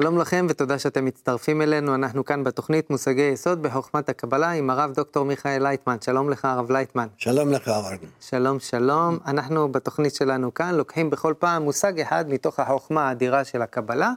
שלום 0.00 0.18
לכם 0.18 0.46
ותודה 0.48 0.78
שאתם 0.78 1.04
מצטרפים 1.04 1.62
אלינו, 1.62 1.94
אנחנו 1.94 2.24
כאן 2.24 2.44
בתוכנית 2.44 2.90
מושגי 2.90 3.22
יסוד 3.22 3.62
בחוכמת 3.62 4.08
הקבלה 4.08 4.50
עם 4.50 4.70
הרב 4.70 4.92
דוקטור 4.92 5.24
מיכאל 5.24 5.62
לייטמן. 5.62 5.96
שלום 6.00 6.30
לך 6.30 6.44
הרב 6.44 6.70
לייטמן. 6.70 7.06
שלום 7.16 7.52
לך 7.52 7.68
הרב. 7.68 7.98
שלום 8.20 8.60
שלום, 8.60 9.18
אנחנו 9.26 9.72
בתוכנית 9.72 10.14
שלנו 10.14 10.54
כאן 10.54 10.74
לוקחים 10.74 11.10
בכל 11.10 11.34
פעם 11.38 11.62
מושג 11.62 12.00
אחד 12.00 12.24
מתוך 12.28 12.60
החוכמה 12.60 13.08
האדירה 13.08 13.44
של 13.44 13.62
הקבלה 13.62 14.12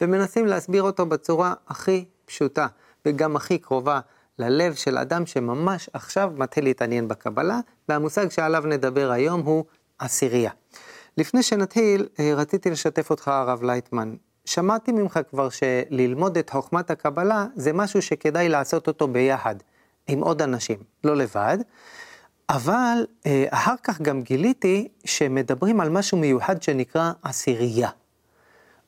ומנסים 0.00 0.46
להסביר 0.46 0.82
אותו 0.82 1.06
בצורה 1.06 1.54
הכי 1.68 2.04
פשוטה 2.24 2.66
וגם 3.06 3.36
הכי 3.36 3.58
קרובה 3.58 4.00
ללב 4.38 4.74
של 4.74 4.98
אדם 4.98 5.26
שממש 5.26 5.90
עכשיו 5.92 6.32
מתחיל 6.36 6.64
להתעניין 6.64 7.08
בקבלה 7.08 7.60
והמושג 7.88 8.30
שעליו 8.30 8.62
נדבר 8.66 9.10
היום 9.10 9.40
הוא 9.40 9.64
עשירייה. 9.98 10.50
לפני 11.16 11.42
שנתחיל, 11.42 12.08
אה, 12.20 12.32
רציתי 12.36 12.70
לשתף 12.70 13.10
אותך 13.10 13.28
הרב 13.28 13.62
לייטמן. 13.62 14.14
שמעתי 14.44 14.92
ממך 14.92 15.20
כבר 15.30 15.48
שללמוד 15.48 16.38
את 16.38 16.50
חוכמת 16.50 16.90
הקבלה 16.90 17.46
זה 17.56 17.72
משהו 17.72 18.02
שכדאי 18.02 18.48
לעשות 18.48 18.86
אותו 18.86 19.08
ביחד, 19.08 19.54
עם 20.06 20.20
עוד 20.20 20.42
אנשים, 20.42 20.78
לא 21.04 21.16
לבד. 21.16 21.58
אבל 22.50 23.06
אה, 23.26 23.44
אחר 23.50 23.74
כך 23.82 24.00
גם 24.00 24.22
גיליתי 24.22 24.88
שמדברים 25.04 25.80
על 25.80 25.88
משהו 25.88 26.18
מיוחד 26.18 26.62
שנקרא 26.62 27.12
עשירייה. 27.22 27.88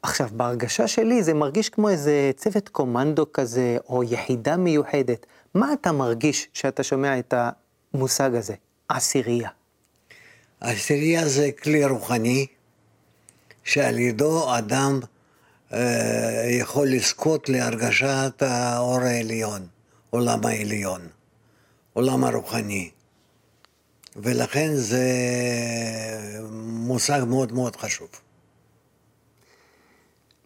עכשיו, 0.03 0.29
בהרגשה 0.33 0.89
שלי 0.89 1.23
זה 1.23 1.35
מרגיש 1.35 1.69
כמו 1.69 1.89
איזה 1.89 2.31
צוות 2.37 2.69
קומנדו 2.69 3.33
כזה, 3.33 3.77
או 3.89 4.03
יחידה 4.03 4.57
מיוחדת. 4.57 5.27
מה 5.55 5.73
אתה 5.73 5.93
מרגיש 5.93 6.49
כשאתה 6.53 6.83
שומע 6.83 7.19
את 7.19 7.35
המושג 7.95 8.35
הזה, 8.35 8.55
עשירייה? 8.89 9.49
עשירייה 10.61 11.29
זה 11.29 11.51
כלי 11.63 11.87
רוחני, 11.87 12.47
שעל 13.65 13.99
ידו 13.99 14.59
אדם 14.59 15.01
יכול 16.51 16.89
לזכות 16.89 17.49
להרגשת 17.49 18.43
האור 18.43 19.01
העליון, 19.01 19.67
עולם 20.11 20.47
העליון, 20.47 21.09
עולם 21.93 22.25
הרוחני. 22.25 22.91
ולכן 24.17 24.75
זה 24.75 25.05
מושג 26.63 27.23
מאוד 27.29 27.53
מאוד 27.53 27.77
חשוב. 27.77 28.09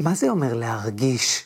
מה 0.00 0.14
זה 0.14 0.28
אומר 0.28 0.55
להרגיש 0.55 1.44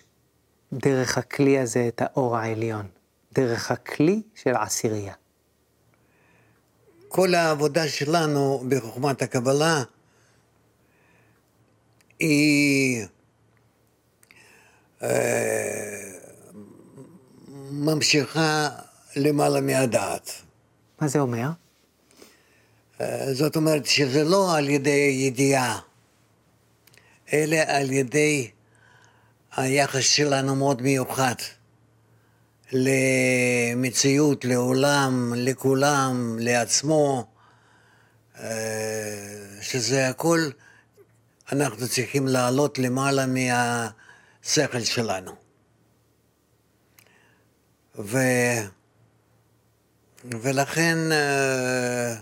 דרך 0.72 1.19
הכלי 1.19 1.59
הזה 1.59 1.89
את 1.89 2.03
האור 2.05 2.37
העליון? 2.37 2.87
דרך 3.33 3.70
הכלי 3.70 4.22
של 4.34 4.55
עשירייה. 4.56 5.15
כל 7.09 7.34
העבודה 7.34 7.89
שלנו 7.89 8.65
בחוכמת 8.69 9.22
הקבלה 9.22 9.83
היא 12.19 13.00
אה, 13.00 13.06
ממשיכה 17.70 18.69
למעלה 19.17 19.61
מהדעת. 19.61 20.31
מה 21.01 21.09
זה 21.09 21.19
אומר? 21.19 21.48
אה, 23.01 23.34
זאת 23.34 23.56
אומרת 23.56 23.87
שזה 23.87 24.25
לא 24.25 24.56
על 24.56 24.69
ידי 24.69 25.17
ידיעה, 25.27 25.78
אלא 27.33 27.56
על 27.67 27.93
ידי 27.93 28.51
היחס 29.56 30.03
שלנו 30.05 30.56
מאוד 30.56 30.83
מיוחד 30.83 31.34
למציאות, 32.73 34.45
לעולם, 34.45 35.33
לכולם, 35.37 36.37
לעצמו, 36.41 37.27
אה, 38.41 38.48
שזה 39.61 40.09
הכל 40.09 40.51
אנחנו 41.53 41.88
צריכים 41.88 42.28
לעלות 42.28 42.78
למעלה 42.78 43.27
מהשכל 44.59 44.81
שלנו. 44.81 45.33
ו... 47.99 48.19
ולכן 50.25 50.99
אה, 51.12 52.15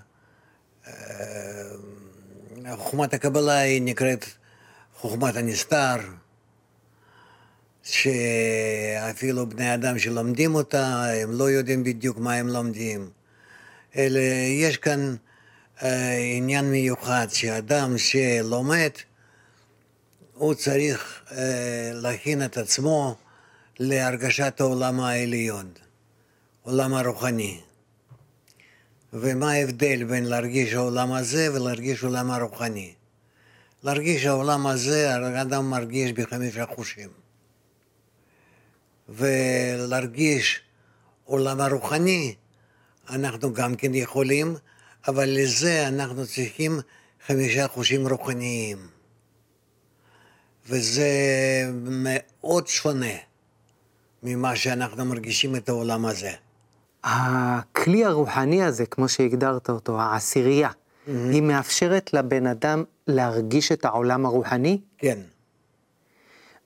אה, 0.87 0.93
חוכמת 2.77 3.15
הקבלה 3.15 3.59
היא 3.59 3.83
נקראת 3.83 4.25
חוכמת 4.95 5.37
הנסתר, 5.37 5.97
שאפילו 7.83 9.49
בני 9.49 9.75
אדם 9.75 9.99
שלומדים 9.99 10.55
אותה, 10.55 11.05
הם 11.23 11.31
לא 11.33 11.51
יודעים 11.51 11.85
בדיוק 11.85 12.19
מה 12.19 12.35
הם 12.35 12.49
לומדים. 12.49 13.11
אלא 13.97 14.21
יש 14.61 14.77
כאן 14.77 15.17
אה, 15.83 16.17
עניין 16.37 16.71
מיוחד, 16.71 17.27
שאדם 17.31 17.99
שלומד, 17.99 18.91
הוא 20.39 20.55
צריך 20.55 21.23
אה, 21.33 21.91
להכין 21.95 22.45
את 22.45 22.57
עצמו 22.57 23.17
להרגשת 23.79 24.61
העולם 24.61 25.01
העליון, 25.01 25.73
עולם 26.63 26.95
הרוחני. 26.95 27.61
ומה 29.13 29.53
ההבדל 29.53 30.05
בין 30.05 30.25
להרגיש 30.25 30.73
העולם 30.73 31.13
הזה 31.13 31.53
ולהרגיש 31.53 32.03
העולם 32.03 32.31
הרוחני? 32.31 32.95
להרגיש 33.83 34.27
העולם 34.27 34.67
הזה, 34.67 35.15
האדם 35.15 35.71
מרגיש 35.71 36.13
בחמישה 36.13 36.67
חושים. 36.67 37.09
ולהרגיש 39.09 40.61
עולם 41.25 41.61
הרוחני, 41.61 42.35
אנחנו 43.11 43.53
גם 43.53 43.77
כן 43.77 43.95
יכולים, 43.95 44.57
אבל 45.09 45.29
לזה 45.29 45.89
אנחנו 45.89 46.27
צריכים 46.27 46.81
חמישה 47.27 47.69
חושים 47.69 48.09
רוחניים. 48.09 48.98
וזה 50.69 51.11
מאוד 51.81 52.67
שונה 52.67 53.15
ממה 54.23 54.57
שאנחנו 54.57 55.05
מרגישים 55.05 55.57
את 55.57 55.69
העולם 55.69 56.07
הזה. 56.07 56.31
הכלי 57.05 58.05
הרוחני 58.05 58.63
הזה, 58.63 58.87
כמו 58.87 59.09
שהגדרת 59.09 59.71
אותו, 59.71 60.01
העשירייה, 60.01 60.69
mm-hmm. 60.69 61.11
היא 61.33 61.43
מאפשרת 61.43 62.13
לבן 62.13 62.47
אדם 62.47 62.85
להרגיש 63.07 63.73
את 63.73 63.85
העולם 63.85 64.27
הרוחני? 64.27 64.81
כן. 64.99 65.19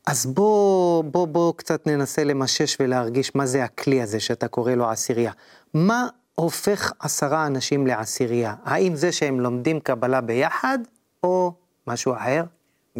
אז 0.06 0.26
בוא, 0.26 1.04
בוא, 1.04 1.26
בוא 1.26 1.52
קצת 1.56 1.86
ננסה 1.86 2.24
למשש 2.24 2.76
ולהרגיש 2.80 3.34
מה 3.34 3.46
זה 3.46 3.64
הכלי 3.64 4.02
הזה 4.02 4.20
שאתה 4.20 4.48
קורא 4.48 4.72
לו 4.72 4.90
עשירייה. 4.90 5.32
מה 5.74 6.08
הופך 6.34 6.92
עשרה 6.98 7.46
אנשים 7.46 7.86
לעשירייה? 7.86 8.54
האם 8.64 8.96
זה 8.96 9.12
שהם 9.12 9.40
לומדים 9.40 9.80
קבלה 9.80 10.20
ביחד, 10.20 10.78
או 11.22 11.52
משהו 11.86 12.14
אחר? 12.14 12.44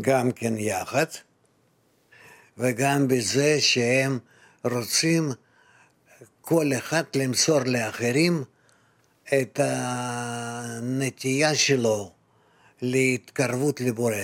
גם 0.01 0.33
כן 0.33 0.55
יחד, 0.57 1.07
וגם 2.59 3.09
בזה 3.09 3.61
שהם 3.61 4.19
רוצים 4.65 5.33
כל 6.41 6.71
אחד 6.79 7.03
למסור 7.15 7.61
לאחרים 7.61 8.45
את 9.35 9.61
הנטייה 9.63 11.55
שלו 11.55 12.13
להתקרבות 12.83 13.81
לבורא, 13.81 14.15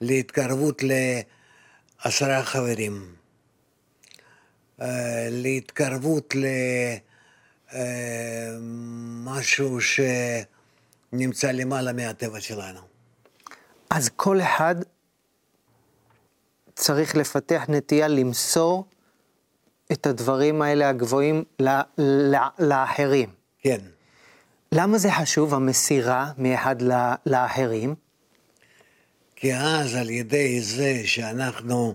להתקרבות 0.00 0.82
לעשרה 2.04 2.44
חברים, 2.44 3.14
אה, 4.80 5.28
להתקרבות 5.30 6.34
למשהו 8.52 9.78
שנמצא 9.80 11.52
למעלה 11.52 11.92
מהטבע 11.92 12.40
שלנו. 12.40 12.93
אז 13.94 14.10
כל 14.16 14.40
אחד 14.40 14.74
צריך 16.74 17.16
לפתח 17.16 17.62
נטייה 17.68 18.08
למסור 18.08 18.84
את 19.92 20.06
הדברים 20.06 20.62
האלה 20.62 20.88
הגבוהים 20.88 21.44
לאחרים. 22.58 23.28
כן. 23.60 23.78
למה 24.72 24.98
זה 24.98 25.12
חשוב, 25.12 25.54
המסירה 25.54 26.32
מאחד 26.38 26.76
לאחרים? 27.26 27.94
כי 29.36 29.54
אז 29.54 29.94
על 29.94 30.10
ידי 30.10 30.60
זה 30.60 31.00
שאנחנו 31.04 31.94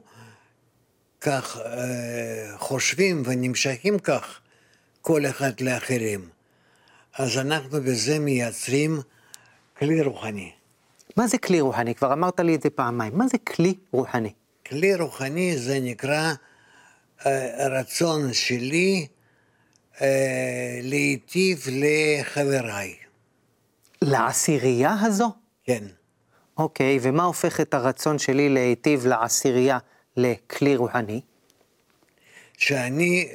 כך 1.21 1.57
אה, 1.57 2.57
חושבים 2.57 3.23
ונמשכים 3.25 3.99
כך 3.99 4.39
כל 5.01 5.25
אחד 5.25 5.61
לאחרים, 5.61 6.29
אז 7.17 7.37
אנחנו 7.37 7.81
בזה 7.81 8.19
מייצרים 8.19 8.99
כלי 9.77 10.01
רוחני. 10.01 10.58
מה 11.17 11.27
זה 11.27 11.37
כלי 11.37 11.61
רוחני? 11.61 11.95
כבר 11.95 12.13
אמרת 12.13 12.39
לי 12.39 12.55
את 12.55 12.61
זה 12.61 12.69
פעמיים. 12.69 13.17
מה 13.17 13.27
זה 13.27 13.37
כלי 13.37 13.73
רוחני? 13.91 14.33
כלי 14.67 14.95
רוחני 14.95 15.57
זה 15.57 15.79
נקרא 15.79 16.33
אה, 17.25 17.67
רצון 17.67 18.33
שלי 18.33 19.07
אה, 20.01 20.79
להיטיב 20.83 21.65
לחבריי. 21.71 22.95
לעשירייה 24.01 24.95
הזו? 25.01 25.31
כן. 25.63 25.83
אוקיי, 26.57 26.99
ומה 27.01 27.23
הופך 27.23 27.59
את 27.59 27.73
הרצון 27.73 28.19
שלי 28.19 28.49
להיטיב 28.49 29.05
לעשירייה 29.05 29.77
לכלי 30.17 30.75
רוחני? 30.75 31.21
שאני, 32.57 33.27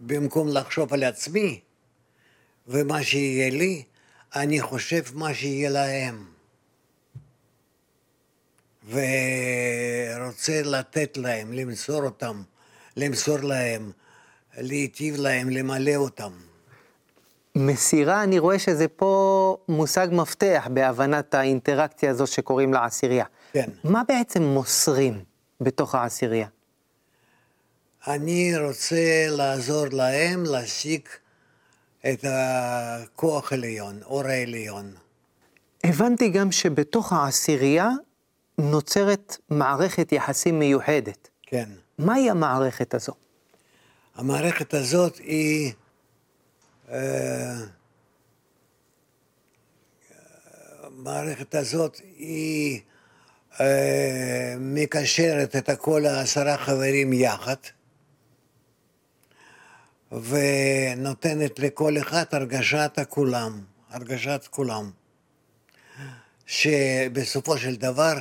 במקום 0.00 0.48
לחשוב 0.48 0.94
על 0.94 1.04
עצמי 1.04 1.60
ומה 2.68 3.02
שיהיה 3.02 3.50
לי, 3.50 3.82
אני 4.36 4.60
חושב 4.60 5.02
מה 5.14 5.34
שיהיה 5.34 5.70
להם. 5.70 6.35
ורוצה 8.90 10.62
לתת 10.64 11.16
להם, 11.16 11.52
למסור 11.52 12.02
אותם, 12.02 12.42
למסור 12.96 13.38
להם, 13.38 13.92
להיטיב 14.58 15.16
להם, 15.16 15.50
למלא 15.50 15.96
אותם. 15.96 16.32
מסירה, 17.54 18.22
אני 18.22 18.38
רואה 18.38 18.58
שזה 18.58 18.88
פה 18.88 19.56
מושג 19.68 20.08
מפתח 20.12 20.68
בהבנת 20.70 21.34
האינטראקציה 21.34 22.10
הזו 22.10 22.26
שקוראים 22.26 22.72
לה 22.72 22.84
עשירייה. 22.84 23.24
כן. 23.52 23.70
מה 23.84 24.02
בעצם 24.08 24.42
מוסרים 24.42 25.24
בתוך 25.60 25.94
העשירייה? 25.94 26.46
אני 28.06 28.58
רוצה 28.58 29.26
לעזור 29.28 29.86
להם 29.92 30.44
להשיג 30.44 31.00
את 32.12 32.24
הכוח 32.28 33.52
העליון, 33.52 34.00
אור 34.04 34.26
העליון. 34.26 34.92
הבנתי 35.84 36.28
גם 36.28 36.52
שבתוך 36.52 37.12
העשירייה 37.12 37.90
נוצרת 38.58 39.36
מערכת 39.50 40.12
יחסים 40.12 40.58
מיוחדת. 40.58 41.28
כן. 41.42 41.68
מהי 41.98 42.30
המערכת 42.30 42.94
הזו? 42.94 43.12
המערכת 44.14 44.74
הזאת 44.74 45.16
היא... 45.16 45.72
אה, 46.90 47.54
המערכת 50.82 51.54
הזאת 51.54 52.00
היא 52.16 52.80
אה, 53.60 54.54
מקשרת 54.58 55.56
את 55.56 55.70
כל 55.78 56.06
העשרה 56.06 56.58
חברים 56.58 57.12
יחד 57.12 57.56
ונותנת 60.12 61.58
לכל 61.58 61.98
אחד 61.98 62.24
הרגשת 62.32 62.92
הכולם, 62.96 63.60
הרגשת 63.90 64.46
כולם, 64.50 64.90
שבסופו 66.46 67.58
של 67.58 67.76
דבר 67.76 68.14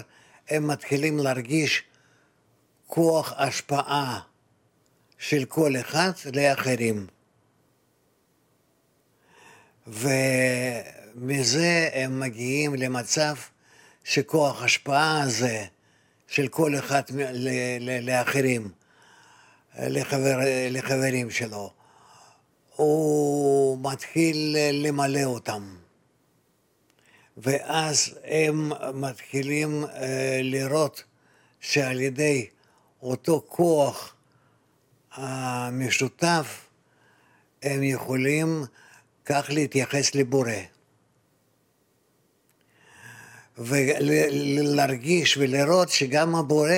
הם 0.50 0.68
מתחילים 0.68 1.18
להרגיש 1.18 1.84
כוח 2.88 3.34
השפעה 3.38 4.20
של 5.18 5.46
כל 5.46 5.74
אחד 5.80 6.12
לאחרים. 6.34 7.08
ומזה 9.88 11.90
הם 11.94 12.20
מגיעים 12.20 12.76
למצב 12.76 13.36
שכוח 14.04 14.64
השפעה 14.64 15.22
הזה 15.22 15.66
של 16.28 16.48
כל 16.48 16.76
אחד 16.80 17.02
לאחרים, 18.02 18.72
לחבר, 19.80 20.38
לחברים 20.70 21.32
שלו, 21.32 21.74
הוא 22.76 23.92
מתחיל 23.92 24.58
למלא 24.72 25.24
אותם. 25.24 25.76
ואז 27.38 28.20
הם 28.24 28.72
מתחילים 28.94 29.86
אה, 29.86 30.40
לראות 30.44 31.04
שעל 31.60 32.02
ידי 32.02 32.48
אותו 33.02 33.44
כוח 33.48 34.16
המשותף 35.14 36.68
הם 37.64 37.84
יכולים 37.84 38.64
כך 39.26 39.46
להתייחס 39.50 40.16
לבורא. 40.16 40.52
ולהרגיש 43.58 45.38
ולראות 45.38 45.90
שגם 45.90 46.36
הבורא 46.36 46.70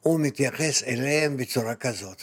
הוא 0.00 0.20
מתייחס 0.20 0.82
אליהם 0.82 1.36
בצורה 1.36 1.74
כזאת. 1.74 2.22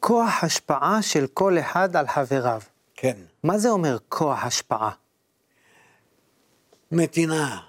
כוח 0.00 0.44
השפעה 0.44 1.02
של 1.02 1.26
כל 1.26 1.58
אחד 1.58 1.96
על 1.96 2.08
חבריו. 2.08 2.60
כן. 2.94 3.16
מה 3.42 3.58
זה 3.58 3.68
אומר 3.68 3.96
כוח 4.08 4.44
השפעה? 4.44 4.90
מתינה, 6.94 7.60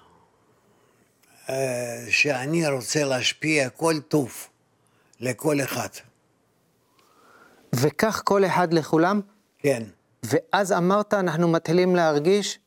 אה, 1.48 2.04
שאני 2.10 2.68
רוצה 2.68 3.04
להשפיע 3.04 3.70
כל 3.70 3.94
טוב 4.08 4.48
לכל 5.20 5.60
אחד. 5.60 5.88
וכך 7.74 8.22
כל 8.24 8.44
אחד 8.44 8.72
לכולם? 8.72 9.20
כן. 9.58 9.82
ואז 10.22 10.72
אמרת, 10.72 11.14
אנחנו 11.14 11.48
מתחילים 11.48 11.96
להרגיש 11.96 12.58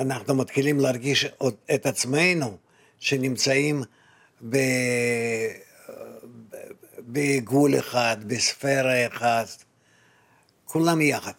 אנחנו 0.00 0.34
מתחילים 0.34 0.80
להרגיש 0.80 1.26
את 1.74 1.86
עצמנו 1.86 2.56
שנמצאים 2.98 3.82
ב... 4.48 4.56
בגבול 6.98 7.78
אחד, 7.78 8.16
בספירה 8.26 9.06
אחת, 9.06 9.64
כולם 10.64 11.00
יחד. 11.00 11.32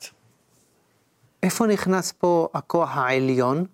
איפה 1.44 1.68
נכנס 1.68 2.12
פה 2.12 2.48
הכוח 2.54 2.90
העליון? 2.94 3.66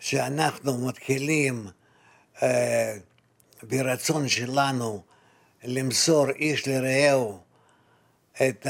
שאנחנו 0.00 0.86
מתחילים 0.86 1.66
אה, 2.42 2.96
ברצון 3.62 4.28
שלנו 4.28 5.02
למסור 5.64 6.30
איש 6.30 6.68
לרעהו 6.68 7.38
את 8.48 8.66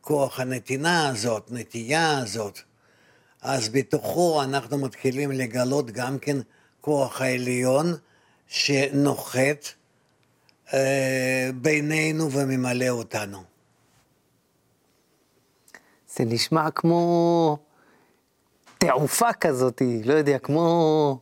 הכוח 0.00 0.40
אה, 0.40 0.44
הנתינה 0.44 1.08
הזאת, 1.08 1.52
נטייה 1.52 2.18
הזאת, 2.18 2.58
אז 3.42 3.68
בתוכו 3.68 4.42
אנחנו 4.42 4.78
מתחילים 4.78 5.32
לגלות 5.32 5.90
גם 5.90 6.18
כן 6.18 6.36
כוח 6.80 7.20
העליון 7.20 7.96
שנוחת 8.48 9.68
אה, 10.74 11.50
בינינו 11.54 12.32
וממלא 12.32 12.88
אותנו. 12.88 13.51
זה 16.16 16.24
נשמע 16.24 16.70
כמו 16.70 17.58
תעופה 18.78 19.32
כזאת, 19.32 19.82
לא 20.04 20.14
יודע, 20.14 20.38
כמו... 20.38 21.18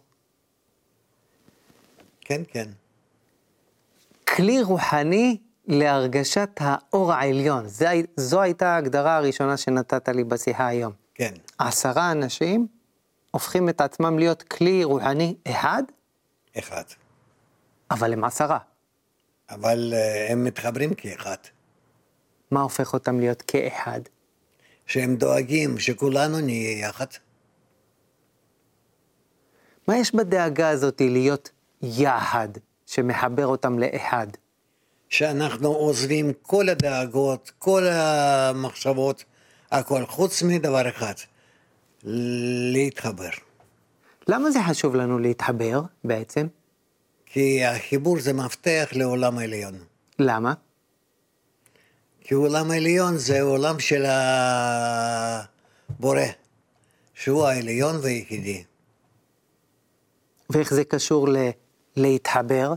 כן, 2.20 2.42
כן. 2.48 2.69
כלי 4.28 4.62
רוחני 4.62 5.37
להרגשת 5.66 6.50
האור 6.60 7.12
העליון. 7.12 7.69
זה, 7.69 7.92
זו 8.16 8.40
הייתה 8.40 8.75
ההגדרה 8.75 9.16
הראשונה 9.16 9.56
שנתת 9.56 10.08
לי 10.08 10.25
בשיחה 10.25 10.66
היום. 10.66 10.92
כן. 11.14 11.34
עשרה 11.58 12.12
אנשים 12.12 12.66
הופכים 13.31 13.69
את 13.69 13.81
עצמם 13.81 14.19
להיות 14.19 14.42
כלי 14.42 14.84
רוחני 14.84 15.34
אחד, 15.48 15.82
אחד. 16.58 16.84
אבל 17.90 18.12
הם 18.12 18.25
עשרה. 18.25 18.58
אבל 19.50 19.92
uh, 19.92 20.32
הם 20.32 20.44
מתחברים 20.44 20.94
כאחד. 20.94 21.37
מה 22.50 22.61
הופך 22.61 22.92
אותם 22.92 23.20
להיות 23.20 23.42
כאחד? 23.42 24.00
שהם 24.90 25.16
דואגים 25.16 25.78
שכולנו 25.78 26.40
נהיה 26.40 26.78
יחד. 26.78 27.06
מה 29.88 29.99
יש 29.99 30.14
בדאגה 30.14 30.68
הזאת 30.68 31.00
להיות 31.00 31.50
יחד, 31.82 32.49
שמחבר 32.87 33.47
אותם 33.47 33.78
לאחד? 33.78 34.26
שאנחנו 35.09 35.68
עוזבים 35.68 36.32
כל 36.42 36.68
הדאגות, 36.68 37.52
כל 37.59 37.87
המחשבות, 37.87 39.25
הכל, 39.70 40.06
חוץ 40.06 40.42
מדבר 40.42 40.88
אחד, 40.88 41.14
להתחבר. 42.73 43.30
למה 44.28 44.50
זה 44.50 44.59
חשוב 44.68 44.94
לנו 44.94 45.18
להתחבר 45.18 45.80
בעצם? 46.04 46.47
כי 47.26 47.64
החיבור 47.64 48.20
זה 48.20 48.32
מפתח 48.32 48.88
לעולם 48.92 49.38
העליון. 49.38 49.75
למה? 50.18 50.54
כי 52.20 52.34
עולם 52.34 52.70
העליון 52.70 53.16
זה 53.18 53.40
עולם 53.40 53.80
של 53.80 54.04
הבורא, 55.88 56.22
שהוא 57.14 57.46
העליון 57.46 57.96
והיחידי. 58.02 58.64
ואיך 60.50 60.74
זה 60.74 60.84
קשור 60.84 61.28
ל... 61.28 61.36
להתחבר? 61.96 62.72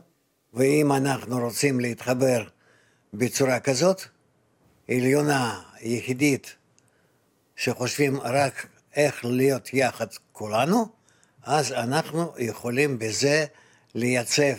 ואם 0.53 0.91
אנחנו 0.91 1.39
רוצים 1.39 1.79
להתחבר 1.79 2.43
בצורה 3.13 3.59
כזאת, 3.59 4.01
עליונה, 4.89 5.61
יחידית, 5.81 6.55
שחושבים 7.55 8.21
רק 8.21 8.67
איך 8.95 9.25
להיות 9.25 9.73
יחד 9.73 10.07
כולנו, 10.31 10.85
אז 11.43 11.71
אנחנו 11.71 12.33
יכולים 12.37 12.99
בזה 12.99 13.45
לייצב 13.95 14.55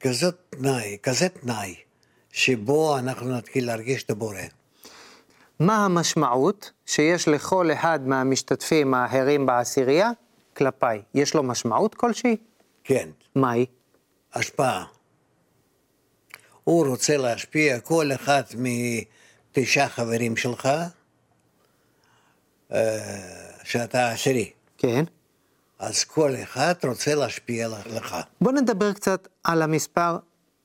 כזאת 0.00 0.34
תנאי, 0.50 0.96
כזה 1.02 1.28
תנאי, 1.28 1.74
שבו 2.36 2.98
אנחנו 2.98 3.36
נתחיל 3.36 3.66
להרגיש 3.66 4.02
את 4.02 4.10
הבורא. 4.10 4.38
מה 5.60 5.84
המשמעות 5.84 6.70
שיש 6.86 7.28
לכל 7.28 7.72
אחד 7.72 8.00
מהמשתתפים 8.06 8.94
האחרים 8.94 9.46
בעשירייה 9.46 10.10
כלפיי? 10.56 11.02
יש 11.14 11.34
לו 11.34 11.42
משמעות 11.42 11.94
כלשהי? 11.94 12.36
כן. 12.84 13.08
מהי? 13.34 13.66
השפעה. 14.34 14.84
הוא 16.64 16.86
רוצה 16.86 17.16
להשפיע 17.16 17.80
כל 17.80 18.12
אחד 18.12 18.42
מתשעה 18.56 19.88
חברים 19.88 20.36
שלך, 20.36 20.68
אה, 22.72 22.98
שאתה 23.64 24.10
עשירי. 24.10 24.50
כן. 24.78 25.04
אז 25.78 26.04
כל 26.04 26.34
אחד 26.42 26.74
רוצה 26.84 27.14
להשפיע 27.14 27.68
לך. 27.68 28.16
בוא 28.40 28.52
נדבר 28.52 28.92
קצת 28.92 29.28
על 29.44 29.62
המספר 29.62 30.18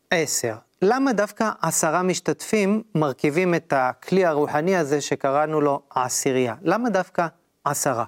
10. 0.10 0.56
למה 0.83 1.13
דווקא 1.13 1.50
עשרה 1.61 2.03
משתתפים 2.03 2.83
מרכיבים 2.95 3.55
את 3.55 3.73
הכלי 3.75 4.25
הרוחני 4.25 4.75
הזה 4.75 5.01
שקראנו 5.01 5.61
לו 5.61 5.81
העשירייה? 5.91 6.55
למה 6.61 6.89
דווקא 6.89 7.27
עשרה? 7.63 8.05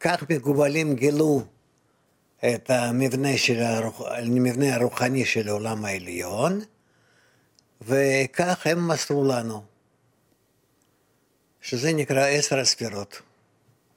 כך 0.00 0.22
מקובלים 0.30 0.94
גילו 0.94 1.42
את 2.38 2.70
המבנה, 2.70 3.36
של 3.36 3.60
הרוח, 3.62 4.00
המבנה 4.00 4.74
הרוחני 4.74 5.24
של 5.24 5.48
העולם 5.48 5.84
העליון, 5.84 6.60
וכך 7.80 8.66
הם 8.66 8.88
מסרו 8.88 9.24
לנו, 9.24 9.62
שזה 11.60 11.92
נקרא 11.92 12.26
עשר 12.26 12.58
הספירות. 12.58 13.22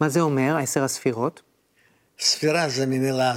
מה 0.01 0.09
זה 0.09 0.19
אומר, 0.19 0.57
עשר 0.57 0.83
הספירות? 0.83 1.41
ספירה 2.19 2.69
זה 2.69 2.85
ממילה 2.85 3.33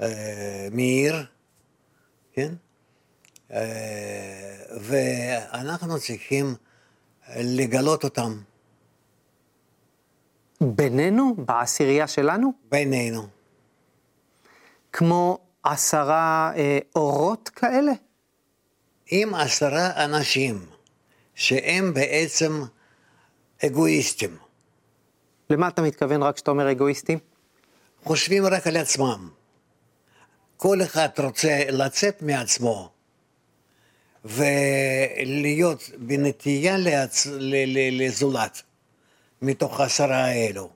אה, 0.00 0.68
מאיר, 0.72 1.24
כן? 2.40 2.54
אה, 3.52 4.54
ואנחנו 4.80 5.98
צריכים 6.00 6.54
לגלות 7.36 8.04
אותם 8.04 8.40
בינינו, 10.60 11.34
בעשירייה 11.36 12.06
שלנו, 12.06 12.52
בינינו. 12.70 13.26
כמו 14.92 15.38
עשרה 15.62 16.52
אה, 16.56 16.78
אורות 16.96 17.48
כאלה? 17.48 17.92
עם 19.10 19.34
עשרה 19.34 20.04
אנשים 20.04 20.66
שהם 21.34 21.94
בעצם 21.94 22.62
אגואיסטים, 23.66 24.36
למה 25.50 25.68
אתה 25.68 25.82
מתכוון 25.82 26.22
רק 26.22 26.34
כשאתה 26.34 26.50
אומר 26.50 26.70
אגואיסטים? 26.70 27.18
חושבים 28.04 28.46
רק 28.46 28.66
על 28.66 28.76
עצמם. 28.76 29.28
כל 30.62 30.82
אחד 30.82 31.08
רוצה 31.18 31.64
לצאת 31.68 32.22
מעצמו 32.22 32.90
ולהיות 34.24 35.90
בנטייה 35.98 36.76
לעצ... 36.78 37.26
ל... 37.26 37.54
ל... 37.66 38.02
לזולת 38.02 38.62
מתוך 39.42 39.80
העשרה 39.80 40.24
האלו. 40.24 40.70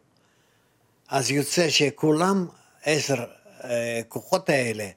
אז 1.08 1.30
יוצא 1.30 1.70
שכולם, 1.70 2.46
עשר 2.84 3.24
אה, 3.64 4.00
כוחות 4.08 4.48
האלה, 4.48 4.88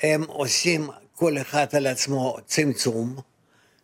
הם 0.00 0.22
עושים 0.22 0.90
כל 1.14 1.38
אחד 1.38 1.66
על 1.72 1.86
עצמו 1.86 2.36
צמצום, 2.46 3.16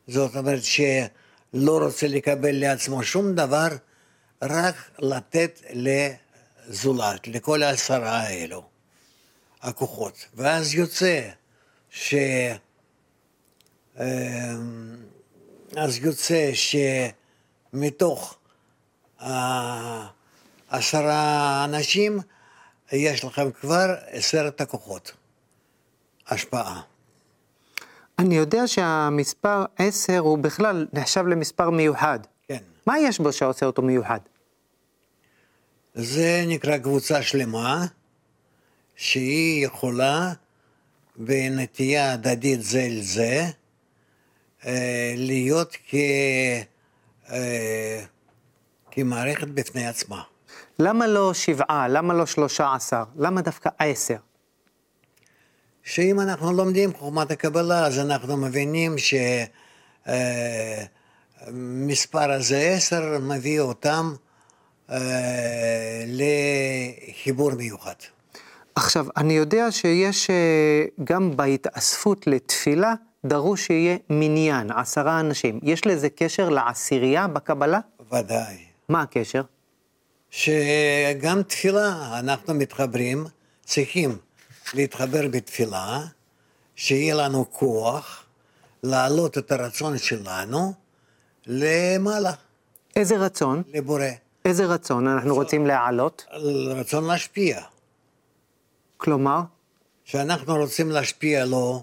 זאת 0.06 0.36
אומרת 0.36 0.64
שלא 0.64 1.78
רוצה 1.84 2.08
לקבל 2.08 2.56
לעצמו 2.56 3.02
שום 3.02 3.34
דבר, 3.34 3.68
רק 4.42 4.74
לתת 4.98 5.60
לזולת, 5.70 7.28
לכל 7.28 7.62
העשרה 7.62 8.20
האלו, 8.20 8.77
הכוחות. 9.62 10.26
ואז 10.34 10.74
יוצא 10.74 11.28
ש... 11.90 12.14
אמ, 14.00 14.96
אז 15.76 15.98
יוצא 15.98 16.50
שמתוך 17.72 18.38
עשרה 20.68 21.64
אנשים 21.64 22.18
יש 22.92 23.24
לכם 23.24 23.50
כבר 23.50 23.94
עשרת 24.06 24.60
הכוחות, 24.60 25.12
השפעה. 26.28 26.80
אני 28.18 28.36
יודע 28.36 28.66
שהמספר 28.66 29.64
עשר 29.76 30.18
הוא 30.18 30.38
בכלל 30.38 30.86
נחשב 30.92 31.26
למספר 31.26 31.70
מיוחד. 31.70 32.18
כן. 32.48 32.58
מה 32.86 32.98
יש 32.98 33.18
בו 33.18 33.32
שעושה 33.32 33.66
אותו 33.66 33.82
מיוחד? 33.82 34.20
זה 35.94 36.44
נקרא 36.46 36.78
קבוצה 36.78 37.22
שלמה, 37.22 37.86
שהיא 38.98 39.66
יכולה 39.66 40.32
בנטייה 41.16 42.12
הדדית 42.12 42.62
זה 42.62 42.80
אל 42.80 43.00
זה, 43.00 43.46
אה, 44.66 45.14
להיות 45.16 45.76
כ... 45.88 45.94
אה, 47.30 48.04
כמערכת 48.90 49.48
בפני 49.48 49.86
עצמה. 49.86 50.22
למה 50.78 51.06
לא 51.06 51.34
שבעה? 51.34 51.88
למה 51.88 52.14
לא 52.14 52.26
שלושה 52.26 52.74
עשר? 52.74 53.04
למה 53.16 53.42
דווקא 53.42 53.68
עשר? 53.78 54.16
שאם 55.82 56.20
אנחנו 56.20 56.52
לומדים 56.52 56.94
חוכמת 56.94 57.30
הקבלה, 57.30 57.86
אז 57.86 57.98
אנחנו 57.98 58.36
מבינים 58.36 58.96
שמספר 61.46 62.32
הזה 62.32 62.58
עשר 62.58 63.18
מביא 63.20 63.60
אותם 63.60 64.14
אה, 64.90 66.04
לחיבור 66.06 67.54
מיוחד. 67.54 67.94
עכשיו, 68.78 69.06
אני 69.16 69.32
יודע 69.32 69.72
שיש 69.72 70.30
אה, 70.30 70.84
גם 71.04 71.36
בהתאספות 71.36 72.26
לתפילה, 72.26 72.94
דרוש 73.26 73.66
שיהיה 73.66 73.96
מניין, 74.10 74.70
עשרה 74.70 75.20
אנשים. 75.20 75.60
יש 75.62 75.86
לזה 75.86 76.08
קשר 76.10 76.48
לעשירייה 76.48 77.26
בקבלה? 77.26 77.80
ודאי. 78.12 78.56
מה 78.88 79.02
הקשר? 79.02 79.42
שגם 80.30 81.42
תפילה, 81.46 82.18
אנחנו 82.18 82.54
מתחברים, 82.54 83.26
צריכים 83.64 84.16
להתחבר 84.74 85.28
בתפילה, 85.30 86.00
שיהיה 86.76 87.14
לנו 87.14 87.50
כוח 87.50 88.24
להעלות 88.82 89.38
את 89.38 89.52
הרצון 89.52 89.98
שלנו 89.98 90.72
למעלה, 91.46 92.32
איזה 92.96 93.16
רצון? 93.16 93.62
לבורא. 93.74 94.04
איזה 94.44 94.66
רצון 94.66 95.08
אנחנו 95.08 95.34
רוצים 95.34 95.66
להעלות? 95.66 96.26
רצון 96.76 97.04
להשפיע. 97.04 97.60
כלומר, 98.98 99.40
שאנחנו 100.04 100.56
רוצים 100.56 100.90
להשפיע 100.90 101.44
לו, 101.44 101.82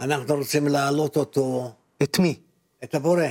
אנחנו 0.00 0.34
רוצים 0.34 0.68
להעלות 0.68 1.16
אותו, 1.16 1.72
את 2.02 2.18
מי? 2.18 2.40
את 2.84 2.94
הבורא. 2.94 3.26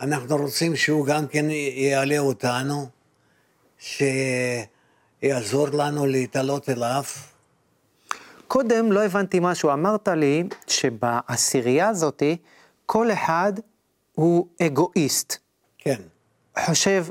אנחנו 0.00 0.36
רוצים 0.36 0.76
שהוא 0.76 1.06
גם 1.06 1.26
כן 1.26 1.46
יעלה 1.50 2.18
אותנו, 2.18 2.86
שיעזור 3.78 5.68
לנו 5.72 6.06
להתעלות 6.06 6.68
אליו. 6.68 7.02
קודם 8.48 8.92
לא 8.92 9.04
הבנתי 9.04 9.38
משהו, 9.40 9.72
אמרת 9.72 10.08
לי 10.08 10.44
שבעשירייה 10.66 11.88
הזאתי 11.88 12.36
כל 12.86 13.12
אחד 13.12 13.52
הוא 14.12 14.46
אגואיסט, 14.62 15.36
כן, 15.78 16.02
חושב 16.58 17.06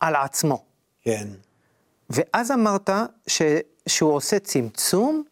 על 0.00 0.16
עצמו. 0.16 0.64
כן, 1.02 1.28
ואז 2.10 2.50
אמרת 2.50 2.90
ש, 3.26 3.42
שהוא 3.88 4.12
עושה 4.12 4.38
צמצום 4.38 5.24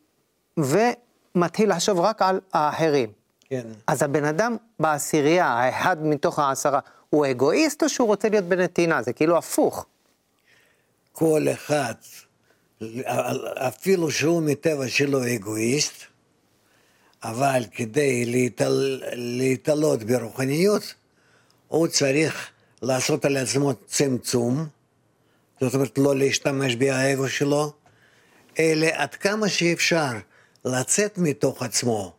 ומתחיל 0.57 1.71
לחשוב 1.71 2.01
רק 2.01 2.23
על 2.23 2.41
האחרים. 2.53 3.13
כן. 3.41 3.67
אז 3.87 4.03
הבן 4.03 4.25
אדם 4.25 4.57
בעשירייה, 4.81 5.47
האחד 5.47 6.07
מתוך 6.07 6.39
העשרה, 6.39 6.81
הוא 7.11 7.27
אגואיסט 7.31 7.83
או 7.83 7.89
שהוא 7.89 8.09
רוצה 8.09 8.29
להיות 8.29 8.45
בנתינה? 8.45 9.03
זה 9.03 9.13
כאילו 9.13 9.39
הפוך. 9.39 9.87
כל 11.13 11.47
אחד, 11.53 11.95
אפילו 13.69 14.11
שהוא 14.11 14.43
מטבע 14.43 14.89
שלו 14.89 15.21
אגואיסט, 15.35 16.03
אבל 17.25 17.63
כדי 17.75 18.25
להתעל, 18.25 19.03
להתעלות 19.13 20.03
ברוחניות, 20.03 20.95
הוא 21.69 21.87
צריך 21.87 22.51
לעשות 22.83 23.25
על 23.25 23.37
עצמו 23.37 23.73
צמצום, 23.87 24.67
זאת 25.61 25.75
אומרת 25.75 25.99
לא 25.99 26.17
להשתמש 26.17 26.77
באגו 26.77 27.29
שלו, 27.29 27.73
אלא 28.59 28.87
עד 28.93 29.15
כמה 29.15 29.49
שאפשר 29.49 30.13
לצאת 30.65 31.19
מתוך 31.19 31.63
עצמו 31.63 32.13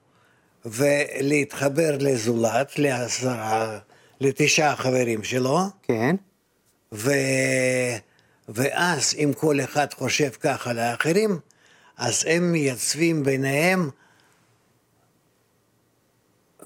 ולהתחבר 0.65 1.97
לזולת, 1.99 2.79
לעשרה, 2.79 3.79
לתשעה 4.21 4.75
חברים 4.75 5.23
שלו, 5.23 5.59
כן. 5.83 6.15
ו... 6.91 7.11
ואז 8.49 9.15
אם 9.17 9.31
כל 9.37 9.59
אחד 9.63 9.93
חושב 9.93 10.29
ככה 10.29 10.69
על 10.69 10.79
האחרים, 10.79 11.39
אז 11.97 12.25
הם 12.27 12.51
מייצבים 12.51 13.23
ביניהם 13.23 13.89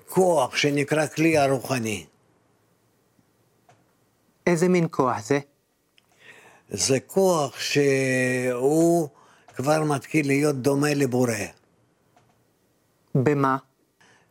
כוח 0.08 0.56
שנקרא 0.56 1.08
כלי 1.08 1.38
הרוחני. 1.38 2.06
איזה 4.48 4.70
מין 4.70 4.88
כוח 4.92 5.26
זה? 5.26 5.40
זה 6.70 7.00
כוח 7.00 7.60
שהוא 7.60 9.10
כבר 9.58 9.84
מתחיל 9.84 10.28
להיות 10.28 10.56
דומה 10.56 10.94
לבורא. 10.94 11.34
במה? 13.16 13.58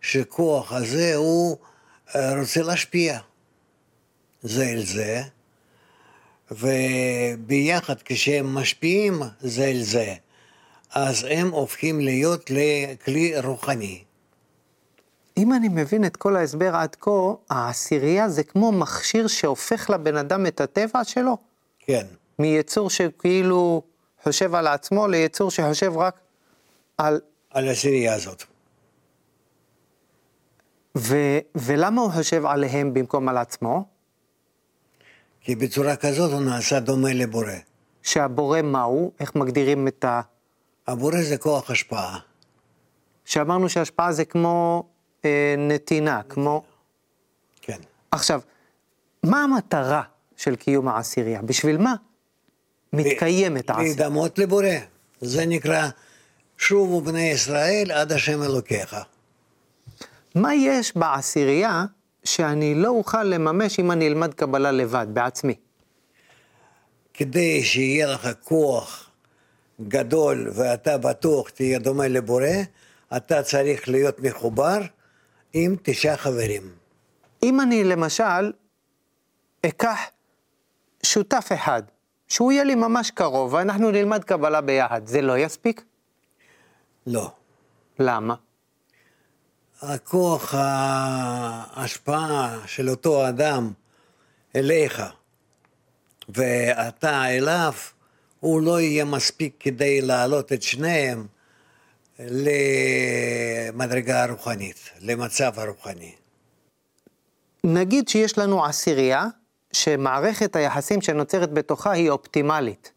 שכוח 0.01 0.73
הזה 0.73 1.15
הוא 1.15 1.57
אה, 2.15 2.41
רוצה 2.41 2.63
להשפיע 2.63 3.19
זה 4.43 4.65
אל 4.65 4.83
זה, 4.85 5.23
וביחד 6.51 7.95
כשהם 8.05 8.55
משפיעים 8.55 9.23
זה 9.41 9.65
אל 9.65 9.83
זה, 9.83 10.15
אז 10.91 11.27
הם 11.31 11.51
הופכים 11.51 12.01
להיות 12.01 12.51
לכלי 12.51 13.41
רוחני. 13.41 14.05
אם 15.37 15.53
אני 15.53 15.69
מבין 15.69 16.05
את 16.05 16.17
כל 16.17 16.37
ההסבר 16.37 16.77
עד 16.77 16.97
כה, 17.01 17.11
העשירייה 17.51 18.29
זה 18.29 18.43
כמו 18.43 18.73
מכשיר 18.73 19.27
שהופך 19.27 19.91
לבן 19.91 20.17
אדם 20.17 20.47
את 20.47 20.61
הטבע 20.61 21.05
שלו, 21.05 21.37
כן, 21.79 22.07
מיצור 22.39 22.91
שכאילו 22.91 23.83
חושב 24.27 24.55
על 24.55 24.67
עצמו 24.67 25.09
ליצור 25.09 25.51
שחושב 25.51 25.97
רק 25.97 26.21
על... 26.99 27.21
על 27.51 27.69
העשירייה 27.69 28.15
הזאת. 28.15 28.43
ו... 30.97 31.17
ולמה 31.55 32.01
הוא 32.01 32.11
חושב 32.11 32.47
עליהם 32.47 32.95
במקום 32.95 33.29
על 33.29 33.37
עצמו? 33.37 33.85
כי 35.41 35.55
בצורה 35.55 35.97
כזאת 35.97 36.33
הוא 36.33 36.41
נעשה 36.41 36.81
דומה 36.81 37.13
לבורא. 37.13 37.53
שהבורא 38.03 38.63
מהו? 38.63 39.13
איך 39.21 39.35
מגדירים 39.35 39.89
את 39.89 40.05
ה... 40.05 40.21
הבורא 40.87 41.23
זה 41.23 41.39
כוח 41.39 41.71
השפעה. 41.71 42.19
שאמרנו 43.25 43.69
שהשפעה 43.69 44.13
זה 44.13 44.25
כמו 44.25 44.89
אה, 45.25 45.55
נתינה, 45.59 46.23
כמו... 46.29 46.63
כן. 47.61 47.79
עכשיו, 48.11 48.41
מה 49.23 49.43
המטרה 49.43 50.03
של 50.37 50.57
קיום 50.57 50.89
העשירייה? 50.89 51.43
בשביל 51.43 51.79
מה 51.79 51.95
מתקיימת 52.93 53.71
העשירייה? 53.71 53.95
להידמות 53.97 54.39
לבורא. 54.39 54.69
זה 55.21 55.47
נקרא 55.47 55.89
שובו 56.59 57.01
בני 57.01 57.31
ישראל 57.31 57.93
עד 57.93 58.13
השם 58.13 58.43
אלוקיך. 58.43 58.97
מה 60.35 60.55
יש 60.55 60.97
בעשירייה 60.97 61.85
שאני 62.25 62.75
לא 62.75 62.89
אוכל 62.89 63.23
לממש 63.23 63.79
אם 63.79 63.91
אני 63.91 64.07
אלמד 64.07 64.35
קבלה 64.35 64.73
לבד, 64.73 65.07
בעצמי? 65.13 65.55
כדי 67.15 67.65
שיהיה 67.65 68.07
לך 68.07 68.29
כוח 68.45 69.11
גדול 69.89 70.51
ואתה 70.55 70.99
בטוח 70.99 71.51
תהיה 71.51 71.79
דומה 71.79 72.09
לבורא, 72.09 72.47
אתה 73.17 73.43
צריך 73.43 73.89
להיות 73.89 74.21
מחובר 74.21 74.79
עם 75.53 75.77
תשעה 75.83 76.17
חברים. 76.17 76.63
אם 77.43 77.61
אני 77.61 77.85
למשל 77.85 78.53
אקח 79.67 79.99
שותף 81.03 81.49
אחד, 81.55 81.83
שהוא 82.29 82.53
יהיה 82.53 82.65
לי 82.65 82.75
ממש 82.75 83.11
קרוב, 83.11 83.55
ואנחנו 83.55 83.91
נלמד 83.91 84.25
קבלה 84.25 84.61
ביחד, 84.61 85.07
זה 85.07 85.21
לא 85.21 85.39
יספיק? 85.39 85.85
לא. 87.07 87.31
למה? 87.99 88.35
הכוח 89.83 90.55
ההשפעה 90.55 92.59
של 92.67 92.91
אותו 92.91 93.29
אדם 93.29 93.73
אליך 94.57 95.03
ואתה 96.29 97.25
אליו, 97.25 97.73
הוא 98.41 98.63
לא 98.63 98.81
יהיה 98.81 99.05
מספיק 99.05 99.57
כדי 99.61 100.01
להעלות 100.01 100.53
את 100.53 100.63
שניהם 100.63 101.27
למדרגה 103.69 104.23
הרוחנית, 104.23 104.91
למצב 105.01 105.59
הרוחני. 105.59 106.15
נגיד 107.65 108.09
שיש 108.09 108.39
לנו 108.39 108.65
עשירייה, 108.65 109.27
שמערכת 109.73 110.57
היחסים 110.57 111.01
שנוצרת 111.03 111.53
בתוכה 111.53 111.91
היא 111.93 112.11
אופטימלית. 112.11 112.93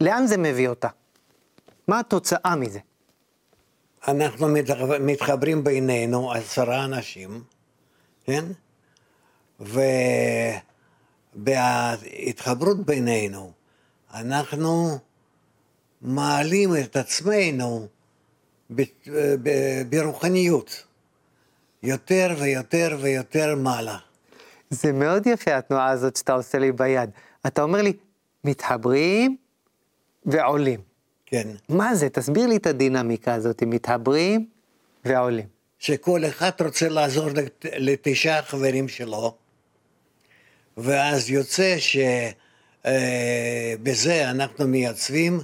לאן 0.00 0.26
זה 0.26 0.36
מביא 0.36 0.68
אותה? 0.68 0.88
מה 1.88 2.00
התוצאה 2.00 2.56
מזה? 2.56 2.78
אנחנו 4.08 4.48
מתח- 4.48 5.00
מתחברים 5.00 5.64
בינינו, 5.64 6.32
עשרה 6.32 6.84
אנשים, 6.84 7.42
כן? 8.24 8.44
ובהתחברות 11.36 12.86
בינינו, 12.86 13.52
אנחנו 14.14 14.98
מעלים 16.02 16.76
את 16.76 16.96
עצמנו 16.96 17.86
ברוחניות, 19.90 20.82
יותר 21.82 22.34
ויותר 22.38 22.98
ויותר 23.00 23.54
מעלה. 23.56 23.98
זה 24.70 24.92
מאוד 24.92 25.26
יפה 25.26 25.56
התנועה 25.56 25.88
הזאת 25.90 26.16
שאתה 26.16 26.32
עושה 26.32 26.58
לי 26.58 26.72
ביד. 26.72 27.10
אתה 27.46 27.62
אומר 27.62 27.82
לי, 27.82 27.92
מתחברים 28.44 29.36
ועולים. 30.26 30.80
כן, 31.26 31.48
מה 31.68 31.94
זה? 31.94 32.08
תסביר 32.08 32.46
לי 32.46 32.56
את 32.56 32.66
הדינמיקה 32.66 33.34
הזאת, 33.34 33.62
מתחברים 33.62 34.46
ועולים. 35.04 35.46
שכל 35.78 36.20
אחד 36.28 36.50
רוצה 36.60 36.88
לעזור 36.88 37.26
לת- 37.30 37.64
לתשעה 37.78 38.42
חברים 38.42 38.88
שלו, 38.88 39.36
ואז 40.76 41.30
יוצא 41.30 41.76
שבזה 42.82 44.30
אנחנו 44.30 44.68
מייצבים 44.68 45.40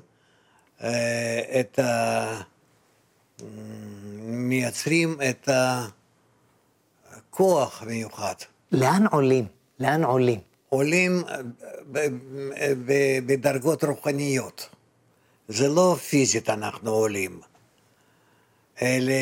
אה, 0.83 1.41
את 1.61 1.79
ה... 1.79 2.41
מייצרים 4.25 5.17
את 5.31 5.49
הכוח 7.11 7.83
מיוחד. 7.83 8.35
לאן 8.73 9.07
עולים? 9.11 9.47
לאן 9.81 10.05
עולים? 10.05 10.41
עולים 10.69 11.23
אה, 11.29 11.37
ב- 12.87 13.19
בדרגות 13.27 13.85
רוחניות. 13.85 14.69
זה 15.49 15.69
לא 15.69 15.97
פיזית 16.09 16.51
אנחנו 16.51 16.91
עולים, 16.91 17.41
אלא 18.83 19.13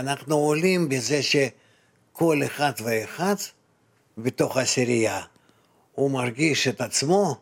אנחנו 0.00 0.36
עולים 0.36 0.88
בזה 0.88 1.20
שכל 1.22 2.40
אחד 2.46 2.72
ואחד 2.84 3.34
בתוך 4.18 4.56
עשירייה, 4.56 5.22
הוא 5.92 6.10
מרגיש 6.10 6.68
את 6.68 6.80
עצמו, 6.80 7.36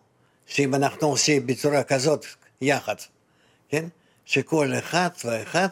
שאם 0.47 0.75
אנחנו 0.75 1.09
עושים 1.09 1.47
בצורה 1.47 1.83
כזאת 1.83 2.27
יחד, 2.61 2.97
כן? 3.69 3.85
שכל 4.25 4.73
אחד 4.79 5.09
ואחד 5.25 5.69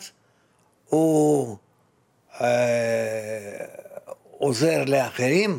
הוא 0.88 1.56
אה, 2.40 3.66
עוזר 4.42 4.84
לאחרים 4.84 5.58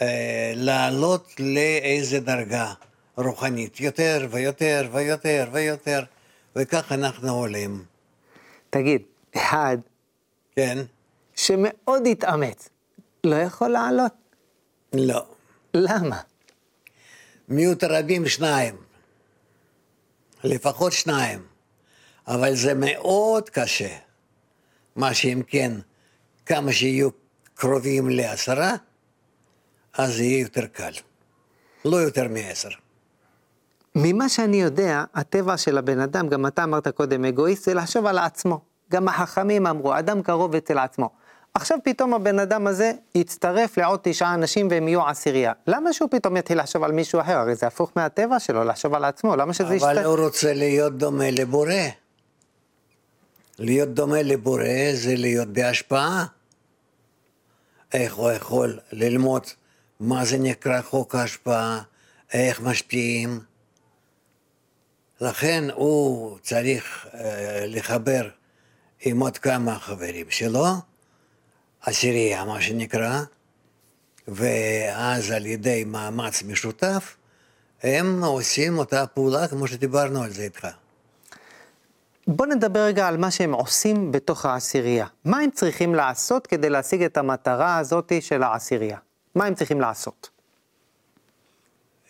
אה, 0.00 0.52
לעלות 0.54 1.32
לאיזה 1.38 2.20
דרגה 2.20 2.72
רוחנית, 3.16 3.80
יותר 3.80 4.28
ויותר 4.30 4.88
ויותר 4.92 5.48
ויותר, 5.52 6.04
וכך 6.56 6.92
אנחנו 6.92 7.34
עולים, 7.34 7.84
תגיד, 8.70 9.02
אחד 9.36 9.78
כן? 10.56 10.78
שמאוד 11.34 12.06
התאמץ, 12.10 12.68
לא 13.24 13.36
יכול 13.36 13.68
לעלות? 13.68 14.12
לא. 14.92 15.26
למה? 15.74 16.20
מיעוט 17.48 17.84
רבים 17.84 18.28
שניים, 18.28 18.76
לפחות 20.44 20.92
שניים, 20.92 21.46
אבל 22.26 22.54
זה 22.54 22.74
מאוד 22.74 23.50
קשה. 23.50 23.96
מה 24.96 25.14
שאם 25.14 25.42
כן, 25.46 25.72
כמה 26.46 26.72
שיהיו 26.72 27.25
קרובים 27.56 28.10
לעשרה, 28.10 28.72
אז 29.98 30.20
יהיה 30.20 30.40
יותר 30.40 30.66
קל. 30.66 30.92
לא 31.84 31.96
יותר 31.96 32.28
מעשר. 32.28 32.68
ממה 33.94 34.28
שאני 34.28 34.62
יודע, 34.62 35.04
הטבע 35.14 35.56
של 35.56 35.78
הבן 35.78 36.00
אדם, 36.00 36.28
גם 36.28 36.46
אתה 36.46 36.64
אמרת 36.64 36.88
קודם 36.88 37.24
אגואיסט, 37.24 37.64
זה 37.64 37.74
לחשוב 37.74 38.06
על 38.06 38.18
עצמו. 38.18 38.60
גם 38.92 39.08
החכמים 39.08 39.66
אמרו, 39.66 39.98
אדם 39.98 40.22
קרוב 40.22 40.54
אצל 40.54 40.78
עצמו. 40.78 41.10
עכשיו 41.54 41.78
פתאום 41.84 42.14
הבן 42.14 42.38
אדם 42.38 42.66
הזה 42.66 42.92
יצטרף 43.14 43.78
לעוד 43.78 44.00
תשעה 44.02 44.34
אנשים 44.34 44.68
והם 44.70 44.88
יהיו 44.88 45.08
עשירייה. 45.08 45.52
למה 45.66 45.92
שהוא 45.92 46.08
פתאום 46.10 46.36
יתחיל 46.36 46.58
לחשוב 46.58 46.82
על 46.82 46.92
מישהו 46.92 47.20
אחר? 47.20 47.36
הרי 47.38 47.54
זה 47.54 47.66
הפוך 47.66 47.90
מהטבע 47.96 48.38
שלו, 48.38 48.64
לחשוב 48.64 48.94
על 48.94 49.04
עצמו, 49.04 49.36
למה 49.36 49.54
שזה 49.54 49.64
אבל 49.64 49.76
ישתנה? 49.76 50.04
הוא 50.04 50.18
רוצה 50.18 50.54
להיות 50.54 50.98
דומה 50.98 51.30
לבורא. 51.30 51.72
להיות 53.58 53.88
דומה 53.88 54.22
לבורא 54.22 54.92
זה 54.94 55.14
להיות 55.16 55.48
בהשפעה. 55.48 56.26
איך 57.92 58.14
הוא 58.14 58.30
יכול 58.30 58.78
ללמוד 58.92 59.42
מה 60.00 60.24
זה 60.24 60.38
נקרא 60.38 60.82
חוק 60.82 61.14
ההשפעה, 61.14 61.82
איך 62.32 62.60
משפיעים. 62.60 63.40
לכן 65.20 65.64
הוא 65.74 66.38
צריך 66.42 67.06
אה, 67.14 67.64
לחבר 67.66 68.28
עם 69.00 69.20
עוד 69.20 69.38
כמה 69.38 69.78
חברים 69.78 70.30
שלו, 70.30 70.66
עשירייה 71.80 72.44
מה 72.44 72.60
שנקרא, 72.60 73.22
ואז 74.28 75.30
על 75.30 75.46
ידי 75.46 75.84
מאמץ 75.84 76.42
משותף 76.42 77.16
הם 77.82 78.24
עושים 78.24 78.78
אותה 78.78 79.06
פעולה 79.06 79.48
כמו 79.48 79.68
שדיברנו 79.68 80.22
על 80.22 80.32
זה 80.32 80.42
איתך. 80.42 80.66
בוא 82.26 82.46
נדבר 82.46 82.80
רגע 82.80 83.08
על 83.08 83.16
מה 83.16 83.30
שהם 83.30 83.52
עושים 83.52 84.12
בתוך 84.12 84.46
העשירייה. 84.46 85.06
מה 85.24 85.38
הם 85.38 85.50
צריכים 85.50 85.94
לעשות 85.94 86.46
כדי 86.46 86.70
להשיג 86.70 87.02
את 87.02 87.16
המטרה 87.16 87.78
הזאת 87.78 88.12
של 88.20 88.42
העשירייה? 88.42 88.98
מה 89.34 89.44
הם 89.44 89.54
צריכים 89.54 89.80
לעשות? 89.80 90.30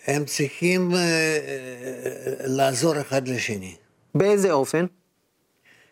הם 0.07 0.25
צריכים 0.25 0.95
אה, 0.95 0.99
אה, 0.99 2.35
לעזור 2.47 3.01
אחד 3.01 3.29
לשני. 3.29 3.77
באיזה 4.15 4.53
אופן? 4.53 4.87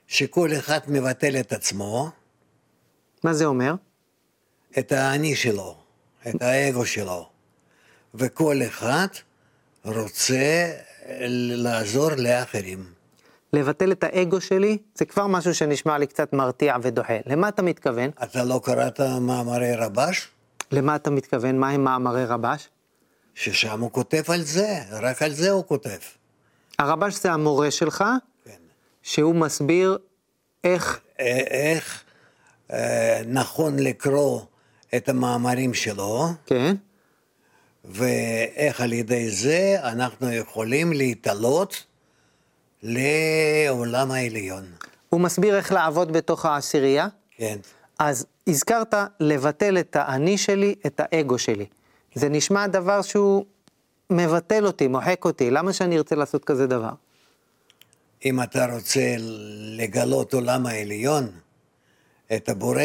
שכל 0.06 0.50
אחד 0.58 0.78
מבטל 0.88 1.40
את 1.40 1.52
עצמו, 1.52 2.10
מה 3.24 3.34
זה 3.34 3.44
אומר? 3.44 3.74
את 4.78 4.92
האני 4.92 5.37
שלו, 5.37 5.76
את 6.28 6.42
האגו 6.42 6.87
שלו, 6.87 7.28
וכל 8.14 8.56
אחד 8.66 9.06
רוצה 9.84 10.70
לעזור 11.28 12.10
לאחרים. 12.16 12.93
לבטל 13.55 13.93
את 13.93 14.05
האגו 14.05 14.40
שלי, 14.40 14.79
זה 14.95 15.05
כבר 15.05 15.27
משהו 15.27 15.55
שנשמע 15.55 15.99
לי 15.99 16.07
קצת 16.07 16.33
מרתיע 16.33 16.77
ודוחה. 16.83 17.19
למה 17.27 17.49
אתה 17.49 17.62
מתכוון? 17.62 18.11
אתה 18.23 18.45
לא 18.45 18.61
קראת 18.64 19.01
מאמרי 19.01 19.77
רבש? 19.77 20.29
למה 20.73 20.97
אתה 20.97 21.11
מתכוון? 21.11 21.59
מה 21.59 21.71
הם 21.71 21.85
מאמרי 21.85 22.25
רבש? 22.25 22.69
ששם 23.35 23.81
הוא 23.81 23.90
כותב 23.90 24.23
על 24.29 24.43
זה, 24.43 24.79
רק 24.90 25.23
על 25.23 25.33
זה 25.33 25.51
הוא 25.51 25.64
כותב. 25.67 25.99
הרבש 26.79 27.14
זה 27.14 27.33
המורה 27.33 27.71
שלך, 27.71 28.05
כן. 28.45 28.51
שהוא 29.03 29.35
מסביר 29.35 29.99
איך, 30.64 31.01
אה, 31.21 31.40
איך 31.51 32.05
אה, 32.73 33.23
נכון 33.27 33.79
לקרוא 33.79 34.40
את 34.97 35.09
המאמרים 35.09 35.75
שלו, 35.75 36.29
כן, 36.47 36.77
ואיך 37.85 38.81
על 38.81 38.93
ידי 38.93 39.31
זה 39.31 39.77
אנחנו 39.83 40.33
יכולים 40.33 40.93
להתעלות 40.93 41.85
לעולם 42.85 44.11
העליון. 44.11 44.64
הוא 45.09 45.20
מסביר 45.20 45.57
איך 45.57 45.73
לעבוד 45.73 46.12
בתוך 46.12 46.47
העשירייה. 46.47 47.09
כן. 47.37 47.57
אז 47.99 48.27
הזכרת 48.47 48.94
לבטל 49.20 49.79
את 49.79 49.97
האני 49.97 50.38
שלי, 50.38 50.75
את 50.87 51.01
האגו 51.05 51.38
שלי. 51.38 51.66
זה 52.14 52.29
נשמע 52.29 52.66
דבר 52.66 53.03
שהוא 53.03 53.44
מבטל 54.11 54.66
אותי, 54.66 54.87
מוחק 54.88 55.25
אותי, 55.25 55.51
למה 55.51 55.73
שאני 55.73 55.99
ארצה 55.99 56.14
לעשות 56.14 56.44
כזה 56.44 56.66
דבר? 56.66 56.90
אם 58.25 58.42
אתה 58.42 58.66
רוצה 58.75 59.14
לגלות 59.77 60.35
עולם 60.35 60.66
העליון, 60.66 61.31
את 62.37 62.49
הבורא, 62.49 62.83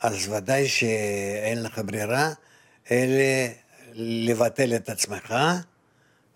אז 0.00 0.28
ודאי 0.28 0.68
שאין 0.68 1.62
לך 1.62 1.80
ברירה, 1.84 2.30
אלא 2.90 3.22
לבטל 3.94 4.76
את 4.76 4.88
עצמך 4.88 5.34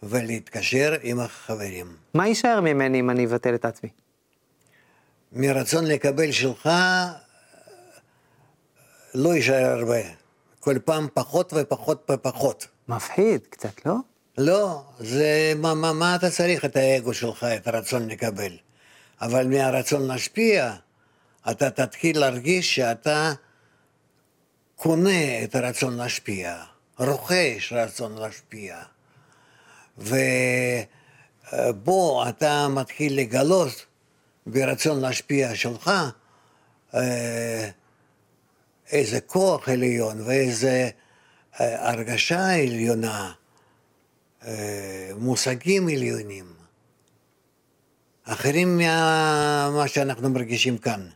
ולהתקשר 0.09 0.95
עם 1.03 1.21
החברים. 1.21 1.97
מה 2.15 2.29
יישאר 2.29 2.61
ממני 2.61 3.01
אם 3.01 3.11
אני 3.11 3.27
אבטל 3.27 3.55
את 3.55 3.65
עצמי? 3.65 3.89
מרצון 5.33 5.85
לקבל 5.87 6.33
שלך 6.33 6.71
לא 9.15 9.35
יישאר 9.35 9.67
הרבה. 9.67 10.01
כל 10.61 10.79
פעם 10.85 11.09
פחות 11.15 11.53
ופחות 11.57 12.11
ופחות. 12.11 12.67
מפחיד 12.89 13.47
קצת, 13.51 13.87
לא? 13.87 13.95
לא, 14.39 14.83
זה 14.99 15.53
מה, 15.57 15.75
מה, 15.75 15.93
מה 15.93 16.17
אתה 16.17 16.31
צריך 16.31 16.65
את 16.65 16.77
האגו 16.77 17.15
שלך, 17.15 17.45
את 17.45 17.69
הרצון 17.69 18.09
לקבל. 18.09 18.57
אבל 19.21 19.47
מהרצון 19.47 20.07
להשפיע, 20.07 20.75
אתה 21.51 21.71
תתחיל 21.71 22.19
להרגיש 22.19 22.75
שאתה 22.75 23.33
קונה 24.77 25.45
את 25.45 25.55
הרצון 25.55 25.97
להשפיע, 25.97 26.63
רוכש 26.99 27.73
רצון 27.73 28.19
להשפיע. 28.19 28.77
ובו 29.99 30.29
אתה 32.29 32.69
מתחיל 32.69 33.21
לגלות 33.21 33.87
ברצון 34.47 35.01
להשפיע 35.01 35.55
שלך 35.55 35.91
אה, 36.95 37.71
איזה 38.93 39.21
כוח 39.21 39.69
עליון 39.69 40.21
ואיזה 40.21 40.91
אה, 41.61 41.91
הרגשה 41.91 42.55
עליונה, 42.63 43.33
אה, 44.47 45.11
מושגים 45.19 45.89
עליונים, 45.89 46.45
אחרים 48.25 48.79
ממה 48.79 49.85
שאנחנו 49.87 50.31
מרגישים 50.31 50.79
כאן, 50.79 51.09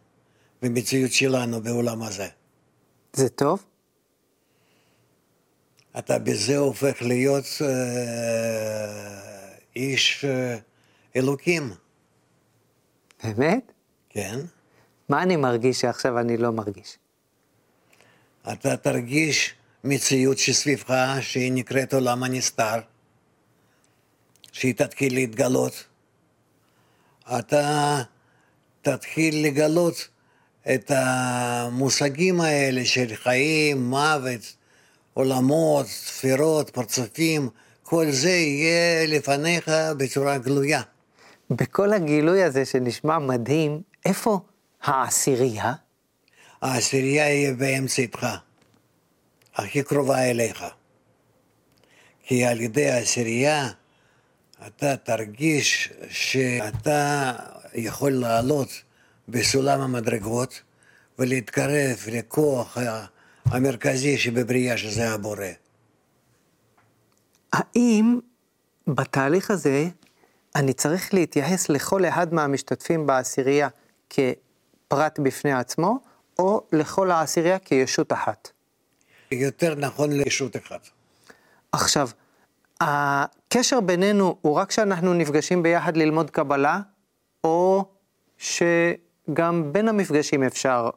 במציאות 0.63 1.13
שלנו 1.13 1.63
בעולם 1.63 2.03
הזה. 2.03 2.29
זה 3.13 3.29
טוב? 3.29 3.65
אתה 5.99 6.19
בזה 6.19 6.57
הופך 6.57 7.03
להיות 7.03 7.45
אה, 7.61 7.69
איש 9.77 10.25
אה, 10.25 10.57
אלוקים. 11.17 11.73
באמת? 13.25 13.73
כן. 14.11 14.41
מה 15.09 15.23
אני 15.23 15.37
מרגיש 15.37 15.81
שעכשיו 15.81 16.19
אני 16.19 16.37
לא 16.37 16.53
מרגיש? 16.53 16.99
אתה 18.53 18.77
תרגיש 18.77 19.55
מציאות 19.85 20.39
שסביבך, 20.39 20.95
שהיא 21.21 21.53
נקראת 21.53 21.95
עולם 21.95 22.23
הנסתר, 22.23 22.81
שהיא 24.53 24.75
תתחיל 24.75 25.15
להתגלות. 25.15 25.85
אתה 27.39 28.03
תתחיל 28.83 29.47
לגלות 29.47 30.09
את 30.75 30.91
המושגים 30.95 32.41
האלה 32.41 32.85
של 32.85 33.15
חיים, 33.15 33.83
מוות, 33.91 34.58
עולמות, 35.19 35.87
ספירות, 35.87 36.71
פרצופים, 36.71 37.49
כל 37.83 38.11
זה 38.11 38.31
יהיה 38.31 39.07
לפניך 39.07 39.71
בצורה 39.97 40.39
גלויה. 40.39 40.83
בכל 41.51 41.93
הגילוי 41.93 42.43
הזה 42.43 42.65
שנשמע 42.65 43.19
מדהים, 43.19 43.83
איפה 44.05 44.41
העשירייה? 44.83 45.73
העשירייה 46.63 47.29
יהיה 47.29 47.53
באמצע 47.53 48.03
איתך, 48.03 48.27
הכי 49.55 49.83
קרובה 49.83 50.31
אליך. 50.31 50.65
כי 52.23 52.45
על 52.45 52.61
ידי 52.61 52.91
העשירייה 52.91 53.69
אתה 54.67 54.97
תרגיש 54.97 55.93
שאתה 56.11 57.33
יכול 57.75 58.13
לעלות 58.13 58.69
בסולם 59.29 59.81
המדרגות 59.81 60.63
ולהתקרב 61.19 61.99
לכוח 62.13 62.79
המרכזי 63.51 64.19
שבבריאה, 64.19 64.77
שזה 64.77 65.11
הבורא. 65.11 65.47
האם 67.53 68.19
בתהליך 68.87 69.51
הזה 69.51 69.89
אני 70.57 70.73
צריך 70.73 71.15
להתייחס 71.15 71.69
לכל 71.69 72.05
אחד 72.05 72.35
מהמשתתפים 72.35 73.07
בעשירייה 73.07 73.69
כפרט 74.11 75.19
בפני 75.19 75.53
עצמו, 75.53 75.99
או 76.39 76.67
לכל 76.73 77.11
העשירייה 77.11 77.59
כישות 77.59 78.13
אחת? 78.13 78.51
יותר 79.31 79.75
נכון 79.75 80.13
לישות 80.13 80.57
אחת. 80.57 80.89
עכשיו, 81.73 82.09
הקשר 82.81 83.81
בינינו 83.81 84.37
הוא 84.41 84.55
רק 84.55 84.69
כשאנחנו 84.69 85.15
נפגשים 85.15 85.63
ביחד 85.63 85.97
ללמוד 85.97 86.31
קבלה, 86.31 86.81
או 87.45 87.85
שגם 88.39 89.73
בין 89.73 89.89
המפגשים 89.89 90.43
אפשר 90.43 90.91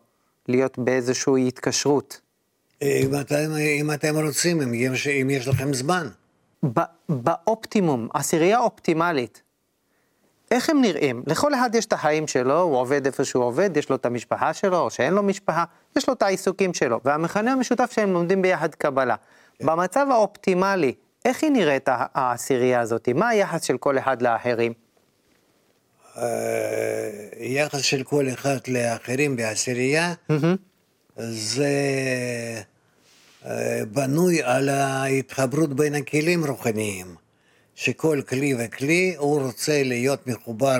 להיות 0.47 0.77
באיזושהי 0.77 1.47
התקשרות? 1.47 2.21
אם 2.81 3.19
אתם, 3.21 3.51
אם 3.79 3.91
אתם 3.91 4.25
רוצים, 4.25 4.61
אם 4.61 4.73
יש, 4.73 5.07
אם 5.07 5.29
יש 5.29 5.47
לכם 5.47 5.73
זמן. 5.73 6.07
באופטימום, 7.09 8.07
עשירייה 8.13 8.59
אופטימלית, 8.59 9.41
איך 10.51 10.69
הם 10.69 10.81
נראים? 10.81 11.23
לכל 11.27 11.53
אחד 11.53 11.75
יש 11.75 11.85
את 11.85 11.93
החיים 11.93 12.27
שלו, 12.27 12.61
הוא 12.61 12.77
עובד 12.77 13.05
איפה 13.05 13.25
שהוא 13.25 13.43
עובד, 13.43 13.77
יש 13.77 13.89
לו 13.89 13.95
את 13.95 14.05
המשפחה 14.05 14.53
שלו, 14.53 14.79
או 14.79 14.89
שאין 14.89 15.13
לו 15.13 15.23
משפחה, 15.23 15.63
יש 15.95 16.07
לו 16.07 16.13
את 16.13 16.21
העיסוקים 16.21 16.73
שלו, 16.73 16.99
והמכנה 17.05 17.53
המשותף 17.53 17.91
שהם 17.91 18.13
לומדים 18.13 18.41
ביחד 18.41 18.75
קבלה. 18.75 19.15
כן. 19.59 19.65
במצב 19.65 20.07
האופטימלי, 20.11 20.93
איך 21.25 21.43
היא 21.43 21.51
נראית 21.51 21.89
העשירייה 21.91 22.79
הזאת? 22.79 23.09
מה 23.09 23.29
היחס 23.29 23.63
של 23.63 23.77
כל 23.77 23.97
אחד 23.97 24.21
לאחרים? 24.21 24.73
אה, 26.17 27.09
יחס 27.39 27.81
של 27.81 28.03
כל 28.03 28.25
אחד 28.33 28.57
לאחרים 28.67 29.35
בעשירייה, 29.35 30.13
זה 31.29 31.73
אה, 33.45 33.81
בנוי 33.91 34.43
על 34.43 34.69
ההתחברות 34.69 35.73
בין 35.73 35.95
הכלים 35.95 36.45
רוחניים. 36.45 37.15
שכל 37.75 38.21
כלי 38.29 38.55
וכלי 38.59 39.15
הוא 39.17 39.41
רוצה 39.41 39.83
להיות 39.83 40.27
מחובר 40.27 40.79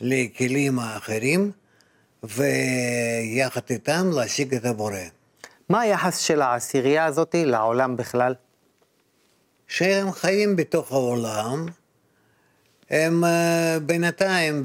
לכלים 0.00 0.78
האחרים, 0.78 1.50
ויחד 2.22 3.60
איתם 3.70 4.10
להשיג 4.12 4.54
את 4.54 4.64
הבורא. 4.64 4.98
מה 5.68 5.80
היחס 5.80 6.18
של 6.18 6.42
העשירייה 6.42 7.04
הזאת 7.04 7.34
לעולם 7.38 7.96
בכלל? 7.96 8.34
שהם 9.68 10.12
חיים 10.12 10.56
בתוך 10.56 10.92
העולם, 10.92 11.66
הם 12.90 13.24
uh, 13.24 13.80
בינתיים, 13.80 14.62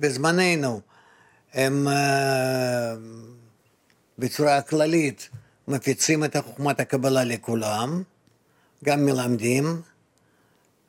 בזמננו, 0.00 0.80
הם 1.54 1.88
uh, 1.88 1.90
בצורה 4.18 4.62
כללית 4.62 5.28
מפיצים 5.68 6.24
את 6.24 6.36
חוכמת 6.36 6.80
הקבלה 6.80 7.24
לכולם, 7.24 8.02
גם 8.84 9.04
מלמדים, 9.04 9.82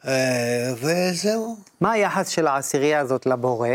אה, 0.08 0.74
וזהו. 0.82 1.58
מה 1.82 1.92
היחס 1.92 2.28
של 2.28 2.48
העשירייה 2.48 3.00
הזאת 3.00 3.26
לבורא? 3.26 3.70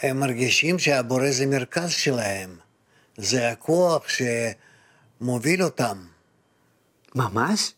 הם 0.00 0.20
מרגישים 0.20 0.78
שהבורא 0.78 1.30
זה 1.30 1.46
מרכז 1.46 1.90
שלהם, 1.90 2.56
זה 3.16 3.50
הכוח 3.50 4.04
שמוביל 4.08 5.62
אותם. 5.62 6.04
ממש? 7.14 7.72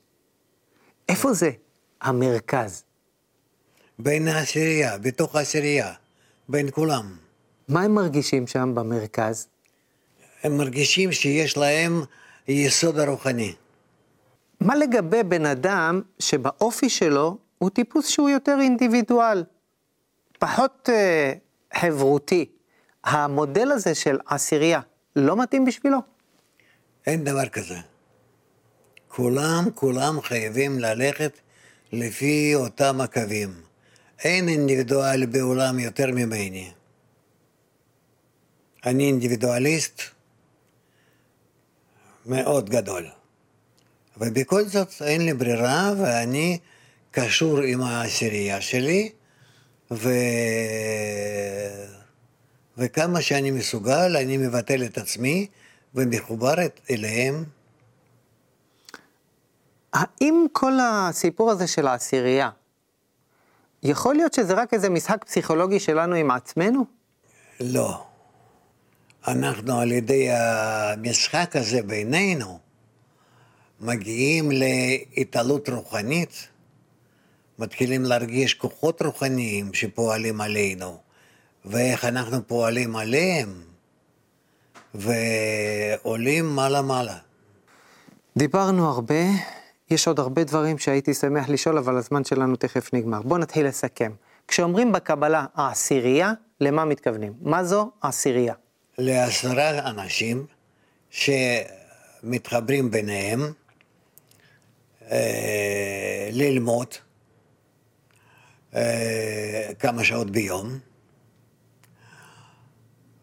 איפה 1.09 1.33
זה 1.33 1.51
המרכז? 2.01 2.83
בין 3.99 4.29
העשירייה, 4.29 4.99
בתוך 4.99 5.37
העשירייה, 5.37 5.93
בין 6.53 6.69
כולם. 6.71 7.17
מה 7.69 7.83
הם 7.83 7.95
מרגישים 7.95 8.47
שם 8.47 8.75
במרכז? 8.75 9.47
הם 10.43 10.57
מרגישים 10.57 11.13
שיש 11.13 11.57
להם 11.57 12.03
יסוד 12.49 12.99
הרוחני. 12.99 13.55
מה 14.61 14.77
לגבי 14.77 15.23
בן 15.23 15.47
אדם 15.47 16.03
שבאופי 16.19 16.89
שלו 16.89 17.39
הוא 17.59 17.71
טיפוס 17.71 18.09
שהוא 18.09 18.29
יותר 18.29 18.59
אינדיבידואל, 18.61 19.45
פחות 20.39 20.89
אה, 20.93 21.33
חברותי? 21.75 22.47
המודל 23.05 23.73
הזה 23.73 23.95
של 23.95 24.19
עשירייה 24.27 24.81
לא 25.17 25.37
מתאים 25.37 25.65
בשבילו? 25.65 25.99
אין 27.07 27.25
דבר 27.25 27.49
כזה. 27.49 27.79
כולם, 29.09 29.65
כולם 29.75 30.21
חייבים 30.21 30.79
ללכת 30.79 31.39
לפי 31.93 32.55
אותם 32.55 33.01
הקווים. 33.01 33.72
אין 34.25 34.49
אינדיבידואל 34.49 35.27
בעולם 35.27 35.79
יותר 35.79 36.07
ממני. 36.07 36.71
אני 38.87 39.05
אינדיבידואליסט, 39.05 40.03
מאוד 42.27 42.71
גדול. 42.71 43.07
ובכל 44.17 44.65
זאת 44.65 44.93
אין 45.01 45.27
לי 45.27 45.35
ברירה, 45.35 45.93
ואני 45.99 46.59
קשור 47.11 47.61
עם 47.61 47.81
העשירייה 47.83 48.61
שלי, 48.61 49.13
ו... 49.91 50.09
וכמה 52.79 53.23
שאני 53.23 53.51
מסוגל, 53.51 54.17
אני 54.17 54.37
מבטל 54.37 54.85
את 54.85 54.99
עצמי 54.99 55.47
ומחובר 55.95 56.55
אליהם. 56.91 57.45
האם 59.93 60.47
כל 60.53 60.73
הסיפור 60.83 61.51
הזה 61.51 61.67
של 61.67 61.87
העשירייה, 61.87 62.51
יכול 63.83 64.15
להיות 64.15 64.35
שזה 64.35 64.55
רק 64.55 64.75
איזה 64.75 64.91
משחק 64.91 65.25
פסיכולוגי 65.25 65.81
שלנו 65.81 66.15
עם 66.15 66.31
עצמנו? 66.31 66.85
לא. 67.61 68.05
אנחנו 69.29 69.81
על 69.81 69.93
ידי 69.93 70.31
המשחק 70.31 71.57
הזה 71.57 71.83
בינינו 71.83 72.59
מגיעים 73.81 74.51
להתעלות 74.51 75.69
רוחנית, 75.69 76.49
מתחילים 77.59 78.03
להרגיש 78.05 78.55
כוחות 78.55 79.03
רוחניים 79.03 79.75
שפועלים 79.75 80.41
עלינו, 80.41 80.99
ואיך 81.65 82.05
אנחנו 82.05 82.47
פועלים 82.47 82.97
עליהם, 82.97 83.63
ועולים 84.95 86.47
מעלה-מעלה. 86.47 87.17
דיברנו 88.37 88.89
הרבה, 88.91 89.25
יש 89.93 90.09
עוד 90.09 90.19
הרבה 90.19 90.45
דברים 90.45 90.79
שהייתי 90.79 91.15
שמח 91.15 91.49
לשאול, 91.49 91.79
אבל 91.79 91.97
הזמן 91.97 92.25
שלנו 92.25 92.57
תכף 92.57 92.95
נגמר. 92.95 93.23
בואו 93.23 93.39
נתחיל 93.39 93.67
לסכם. 93.67 94.13
כשאומרים 94.49 94.93
בקבלה 94.93 95.47
העשירייה, 95.55 96.33
למה 96.61 96.85
מתכוונים? 96.85 97.33
מה 97.41 97.65
זו 97.65 97.91
העשירייה? 98.03 98.55
לעשרה 98.99 99.91
אנשים 99.91 100.47
שמתחברים 101.11 102.91
ביניהם 102.91 103.53
אה, 105.11 106.29
ללמוד 106.33 106.89
אה, 108.75 109.71
כמה 109.79 110.05
שעות 110.05 110.31
ביום, 110.31 110.79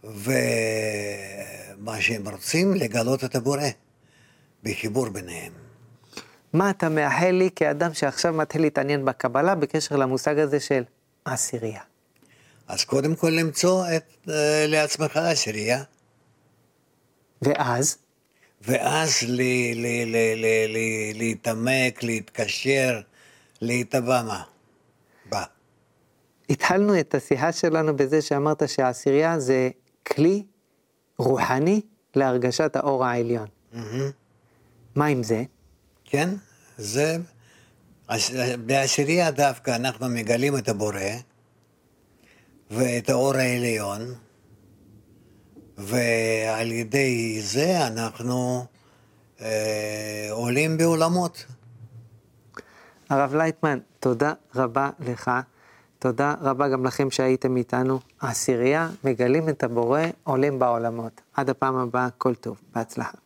ומה 0.03 2.01
שהם 2.01 2.27
רוצים, 2.27 2.73
לגלות 2.73 3.23
את 3.23 3.35
הבורא 3.35 3.63
בחיבור 4.63 5.09
ביניהם. 5.09 5.68
מה 6.53 6.69
אתה 6.69 6.89
מאחל 6.89 7.31
לי 7.31 7.49
כאדם 7.55 7.93
שעכשיו 7.93 8.33
מתחיל 8.33 8.61
להתעניין 8.61 9.05
בקבלה 9.05 9.55
בקשר 9.55 9.95
למושג 9.95 10.39
הזה 10.39 10.59
של 10.59 10.83
עשירייה? 11.25 11.81
אז 12.67 12.83
קודם 12.85 13.15
כל 13.15 13.29
למצוא 13.29 13.85
את, 13.95 14.29
אה, 14.29 14.65
לעצמך 14.67 15.17
עשירייה, 15.17 15.83
ואז? 17.41 17.97
ואז 18.61 19.23
ל, 19.27 19.41
ל, 19.75 19.85
ל, 20.05 20.15
ל, 20.35 20.45
ל, 20.67 20.77
להתעמק, 21.17 22.03
להתקשר, 22.03 23.01
להתאבע 23.61 24.23
מה? 24.23 24.43
בה. 25.29 25.43
התחלנו 26.49 26.99
את 26.99 27.15
השיחה 27.15 27.51
שלנו 27.51 27.97
בזה 27.97 28.21
שאמרת 28.21 28.69
שהעשירייה 28.69 29.39
זה 29.39 29.69
כלי 30.07 30.43
רוחני 31.17 31.81
להרגשת 32.15 32.75
האור 32.75 33.05
העליון. 33.05 33.47
מהמם. 33.73 34.11
מה 34.95 35.05
עם 35.05 35.23
זה? 35.23 35.43
כן, 36.09 36.29
זה... 36.77 37.17
בעשירייה 38.65 39.31
דווקא 39.31 39.75
אנחנו 39.75 40.09
מגלים 40.09 40.57
את 40.57 40.69
הבורא 40.69 40.99
ואת 42.71 43.09
האור 43.09 43.35
העליון, 43.35 44.01
ועל 45.77 46.71
ידי 46.71 47.41
זה 47.41 47.87
אנחנו 47.87 48.65
אה, 49.41 50.27
עולים 50.31 50.77
בעולמות. 50.77 51.45
הרב 53.09 53.35
לייטמן, 53.35 53.79
תודה 53.99 54.33
רבה 54.55 54.89
לך. 54.99 55.31
תודה 55.99 56.35
רבה 56.41 56.69
גם 56.69 56.85
לכם 56.85 57.11
שהייתם 57.11 57.57
איתנו. 57.57 57.99
העשירייה, 58.21 58.89
מגלים 59.03 59.49
את 59.49 59.63
הבורא, 59.63 60.01
עולים 60.23 60.59
בעולמות. 60.59 61.21
עד 61.33 61.49
הפעם 61.49 61.75
הבאה, 61.75 62.09
כל 62.17 62.35
טוב. 62.35 62.61
בהצלחה. 62.75 63.17